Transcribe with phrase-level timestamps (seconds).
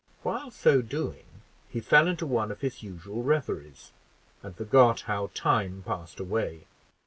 [0.23, 1.25] While so doing,
[1.69, 3.91] he fell into one of his usual reveries,
[4.41, 6.65] and forgot how time passed away.